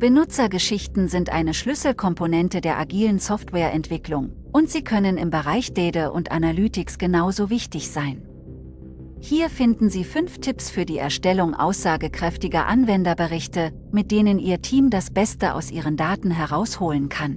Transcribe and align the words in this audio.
Benutzergeschichten 0.00 1.08
sind 1.08 1.28
eine 1.28 1.52
Schlüsselkomponente 1.52 2.62
der 2.62 2.78
agilen 2.78 3.18
Softwareentwicklung 3.18 4.32
und 4.50 4.70
sie 4.70 4.82
können 4.82 5.18
im 5.18 5.28
Bereich 5.28 5.74
Data 5.74 6.08
und 6.08 6.32
Analytics 6.32 6.96
genauso 6.96 7.50
wichtig 7.50 7.90
sein. 7.90 8.26
Hier 9.20 9.50
finden 9.50 9.90
Sie 9.90 10.04
fünf 10.04 10.38
Tipps 10.38 10.70
für 10.70 10.86
die 10.86 10.96
Erstellung 10.96 11.54
aussagekräftiger 11.54 12.66
Anwenderberichte, 12.66 13.72
mit 13.92 14.10
denen 14.10 14.38
Ihr 14.38 14.62
Team 14.62 14.88
das 14.88 15.10
Beste 15.10 15.52
aus 15.52 15.70
Ihren 15.70 15.98
Daten 15.98 16.30
herausholen 16.30 17.10
kann. 17.10 17.36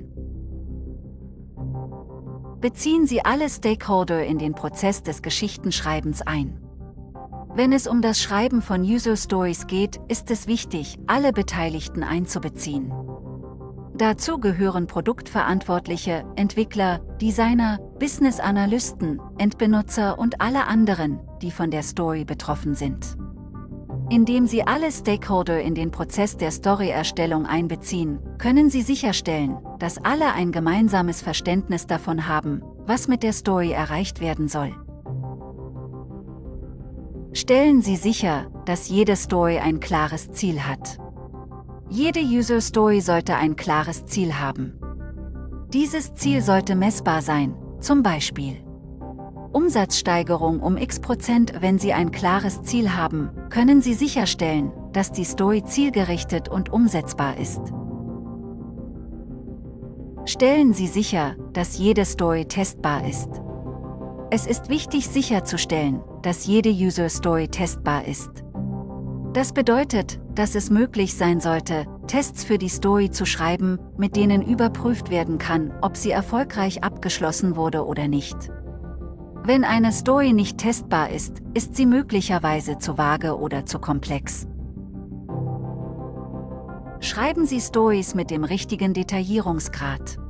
Beziehen 2.62 3.06
Sie 3.06 3.26
alle 3.26 3.50
Stakeholder 3.50 4.24
in 4.24 4.38
den 4.38 4.56
Prozess 4.56 5.04
des 5.04 5.22
Geschichtenschreibens 5.22 6.22
ein. 6.22 6.63
Wenn 7.56 7.72
es 7.72 7.86
um 7.86 8.02
das 8.02 8.20
Schreiben 8.20 8.64
von 8.64 8.82
User 8.82 9.16
Stories 9.16 9.68
geht, 9.68 10.00
ist 10.08 10.32
es 10.32 10.48
wichtig, 10.48 10.98
alle 11.06 11.32
Beteiligten 11.32 12.02
einzubeziehen. 12.02 12.92
Dazu 13.96 14.40
gehören 14.40 14.88
Produktverantwortliche, 14.88 16.26
Entwickler, 16.36 17.00
Designer, 17.22 17.78
Business-Analysten, 18.00 19.22
Endbenutzer 19.38 20.18
und 20.18 20.42
alle 20.42 20.66
anderen, 20.66 21.20
die 21.44 21.52
von 21.52 21.70
der 21.70 21.84
Story 21.84 22.26
betroffen 22.26 22.74
sind. 22.74 23.18
Indem 24.10 24.48
Sie 24.48 24.64
alle 24.64 24.92
Stakeholder 24.92 25.62
in 25.62 25.76
den 25.76 25.92
Prozess 25.92 26.36
der 26.36 26.50
Story-Erstellung 26.50 27.46
einbeziehen, 27.46 28.18
können 28.40 28.72
Sie 28.72 28.82
sicherstellen, 28.82 29.60
dass 29.78 30.04
alle 30.04 30.34
ein 30.34 30.52
gemeinsames 30.52 31.22
Verständnis 31.22 31.86
davon 31.86 32.28
haben, 32.28 32.64
was 32.88 33.08
mit 33.08 33.22
der 33.22 33.34
Story 33.34 33.72
erreicht 33.72 34.22
werden 34.22 34.48
soll. 34.48 34.76
Stellen 37.34 37.82
Sie 37.82 37.96
sicher, 37.96 38.46
dass 38.66 38.90
jede 38.90 39.16
Story 39.16 39.58
ein 39.58 39.80
klares 39.80 40.32
Ziel 40.32 40.62
hat. 40.62 41.00
Jede 41.90 42.20
User 42.22 42.62
Story 42.62 43.02
sollte 43.02 43.36
ein 43.36 43.56
klares 43.56 44.06
Ziel 44.06 44.40
haben. 44.40 44.80
Dieses 45.74 46.14
Ziel 46.14 46.42
sollte 46.42 46.76
messbar 46.76 47.24
sein, 47.24 47.56
zum 47.80 48.04
Beispiel 48.04 48.64
Umsatzsteigerung 49.52 50.62
um 50.62 50.78
x 50.78 51.00
Prozent. 51.00 51.54
Wenn 51.60 51.78
Sie 51.78 51.94
ein 51.94 52.12
klares 52.12 52.64
Ziel 52.64 52.96
haben, 52.96 53.30
können 53.50 53.82
Sie 53.82 53.94
sicherstellen, 53.94 54.72
dass 54.92 55.12
die 55.12 55.26
Story 55.26 55.64
zielgerichtet 55.64 56.50
und 56.50 56.72
umsetzbar 56.72 57.38
ist. 57.38 57.62
Stellen 60.26 60.74
Sie 60.74 60.88
sicher, 60.88 61.36
dass 61.54 61.78
jede 61.78 62.06
Story 62.06 62.46
testbar 62.46 63.08
ist. 63.08 63.43
Es 64.36 64.48
ist 64.48 64.68
wichtig 64.68 65.08
sicherzustellen, 65.10 66.02
dass 66.24 66.48
jede 66.48 66.72
User 66.72 67.08
Story 67.08 67.48
testbar 67.48 68.06
ist. 68.06 68.32
Das 69.32 69.54
bedeutet, 69.54 70.20
dass 70.34 70.56
es 70.56 70.72
möglich 70.72 71.14
sein 71.14 71.40
sollte, 71.40 71.86
Tests 72.08 72.44
für 72.44 72.58
die 72.58 72.70
Story 72.70 73.12
zu 73.12 73.28
schreiben, 73.28 73.78
mit 73.96 74.16
denen 74.16 74.42
überprüft 74.42 75.12
werden 75.12 75.38
kann, 75.38 75.72
ob 75.84 75.96
sie 75.96 76.10
erfolgreich 76.10 76.84
abgeschlossen 76.84 77.56
wurde 77.56 77.86
oder 77.86 78.08
nicht. 78.08 78.50
Wenn 79.44 79.64
eine 79.64 79.92
Story 79.92 80.34
nicht 80.34 80.58
testbar 80.58 81.12
ist, 81.12 81.44
ist 81.54 81.76
sie 81.76 81.86
möglicherweise 81.86 82.80
zu 82.80 82.98
vage 82.98 83.38
oder 83.38 83.68
zu 83.68 83.78
komplex. 83.78 84.48
Schreiben 87.02 87.46
Sie 87.46 87.62
Stories 87.62 88.16
mit 88.16 88.32
dem 88.32 88.46
richtigen 88.46 88.96
Detaillierungsgrad. 88.96 90.23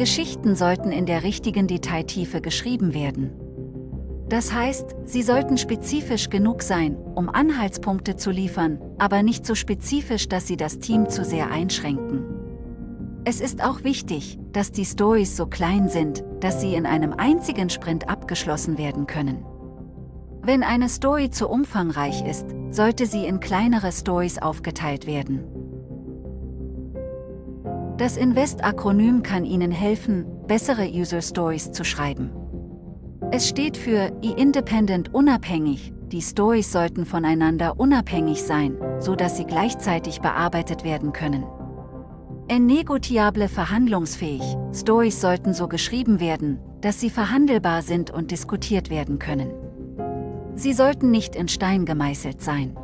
Geschichten 0.00 0.56
sollten 0.56 0.92
in 0.92 1.04
der 1.04 1.24
richtigen 1.24 1.66
Detailtiefe 1.66 2.40
geschrieben 2.40 2.94
werden. 2.94 3.32
Das 4.30 4.50
heißt, 4.50 4.96
sie 5.04 5.22
sollten 5.22 5.58
spezifisch 5.58 6.30
genug 6.30 6.62
sein, 6.62 6.96
um 6.96 7.28
Anhaltspunkte 7.28 8.16
zu 8.16 8.30
liefern, 8.30 8.80
aber 8.96 9.22
nicht 9.22 9.44
so 9.44 9.54
spezifisch, 9.54 10.26
dass 10.26 10.46
sie 10.46 10.56
das 10.56 10.78
Team 10.78 11.10
zu 11.10 11.22
sehr 11.22 11.50
einschränken. 11.50 12.24
Es 13.26 13.42
ist 13.42 13.62
auch 13.62 13.84
wichtig, 13.84 14.38
dass 14.52 14.72
die 14.72 14.86
Stories 14.86 15.36
so 15.36 15.44
klein 15.44 15.90
sind, 15.90 16.24
dass 16.40 16.62
sie 16.62 16.72
in 16.72 16.86
einem 16.86 17.12
einzigen 17.12 17.68
Sprint 17.68 18.08
abgeschlossen 18.08 18.78
werden 18.78 19.06
können. 19.06 19.44
Wenn 20.40 20.62
eine 20.62 20.88
Story 20.88 21.28
zu 21.28 21.46
umfangreich 21.46 22.24
ist, 22.24 22.46
sollte 22.70 23.04
sie 23.04 23.26
in 23.26 23.38
kleinere 23.38 23.92
Stories 23.92 24.38
aufgeteilt 24.38 25.06
werden. 25.06 25.59
Das 28.00 28.16
Invest-Akronym 28.16 29.22
kann 29.22 29.44
Ihnen 29.44 29.70
helfen, 29.70 30.24
bessere 30.46 30.88
User 30.88 31.20
Stories 31.20 31.70
zu 31.70 31.84
schreiben. 31.84 32.30
Es 33.30 33.46
steht 33.46 33.76
für 33.76 34.10
E-Independent 34.22 35.12
unabhängig, 35.12 35.92
die 36.10 36.22
Stories 36.22 36.72
sollten 36.72 37.04
voneinander 37.04 37.78
unabhängig 37.78 38.42
sein, 38.42 38.78
so 39.00 39.16
dass 39.16 39.36
sie 39.36 39.44
gleichzeitig 39.44 40.22
bearbeitet 40.22 40.82
werden 40.82 41.12
können. 41.12 41.44
Ennegociable 42.48 43.48
verhandlungsfähig, 43.48 44.56
Stories 44.72 45.20
sollten 45.20 45.52
so 45.52 45.68
geschrieben 45.68 46.20
werden, 46.20 46.58
dass 46.80 47.00
sie 47.00 47.10
verhandelbar 47.10 47.82
sind 47.82 48.10
und 48.10 48.30
diskutiert 48.30 48.88
werden 48.88 49.18
können. 49.18 49.50
Sie 50.54 50.72
sollten 50.72 51.10
nicht 51.10 51.36
in 51.36 51.48
Stein 51.48 51.84
gemeißelt 51.84 52.40
sein. 52.40 52.78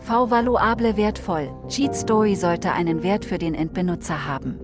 V-valuable 0.00 0.96
wertvoll, 0.96 1.50
Cheat 1.68 1.94
Story 1.94 2.34
sollte 2.34 2.72
einen 2.72 3.02
Wert 3.02 3.24
für 3.24 3.38
den 3.38 3.54
Endbenutzer 3.54 4.26
haben. 4.26 4.58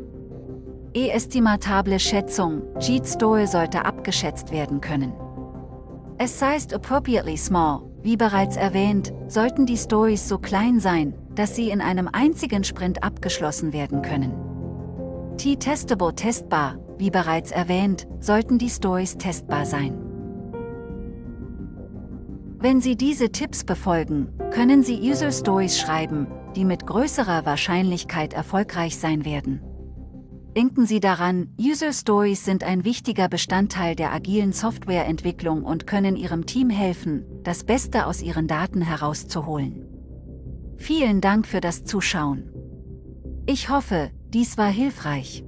E-estimatable 0.94 1.98
Schätzung, 1.98 2.62
Cheat 2.78 3.06
Story 3.06 3.46
sollte 3.46 3.84
abgeschätzt 3.84 4.52
werden 4.52 4.80
können. 4.80 5.12
Es 6.18 6.38
sized 6.38 6.74
appropriately 6.74 7.36
small, 7.36 7.82
wie 8.02 8.16
bereits 8.16 8.56
erwähnt, 8.56 9.12
sollten 9.26 9.64
die 9.64 9.76
Stories 9.76 10.28
so 10.28 10.38
klein 10.38 10.80
sein, 10.80 11.14
dass 11.34 11.56
sie 11.56 11.70
in 11.70 11.80
einem 11.80 12.08
einzigen 12.12 12.62
Sprint 12.62 13.02
abgeschlossen 13.02 13.72
werden 13.72 14.02
können. 14.02 14.34
T-Testable 15.38 16.14
testbar, 16.14 16.76
wie 16.98 17.10
bereits 17.10 17.50
erwähnt, 17.50 18.06
sollten 18.20 18.58
die 18.58 18.68
Stories 18.68 19.16
testbar 19.16 19.64
sein. 19.64 20.11
Wenn 22.62 22.80
Sie 22.80 22.94
diese 22.94 23.32
Tipps 23.32 23.64
befolgen, 23.64 24.38
können 24.52 24.84
Sie 24.84 25.00
User 25.00 25.32
Stories 25.32 25.80
schreiben, 25.80 26.28
die 26.54 26.64
mit 26.64 26.86
größerer 26.86 27.44
Wahrscheinlichkeit 27.44 28.34
erfolgreich 28.34 28.96
sein 28.98 29.24
werden. 29.24 29.60
Denken 30.56 30.86
Sie 30.86 31.00
daran, 31.00 31.48
User 31.60 31.92
Stories 31.92 32.44
sind 32.44 32.62
ein 32.62 32.84
wichtiger 32.84 33.28
Bestandteil 33.28 33.96
der 33.96 34.12
agilen 34.12 34.52
Softwareentwicklung 34.52 35.64
und 35.64 35.88
können 35.88 36.14
Ihrem 36.14 36.46
Team 36.46 36.70
helfen, 36.70 37.24
das 37.42 37.64
Beste 37.64 38.06
aus 38.06 38.22
Ihren 38.22 38.46
Daten 38.46 38.82
herauszuholen. 38.82 39.84
Vielen 40.76 41.20
Dank 41.20 41.48
für 41.48 41.60
das 41.60 41.82
Zuschauen. 41.82 42.48
Ich 43.44 43.70
hoffe, 43.70 44.12
dies 44.28 44.56
war 44.56 44.70
hilfreich. 44.70 45.42